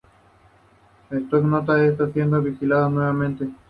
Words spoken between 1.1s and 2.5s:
Spock nota que están siendo